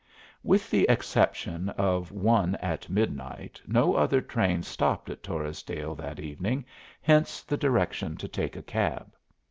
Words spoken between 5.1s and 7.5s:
at Torresdale that evening, hence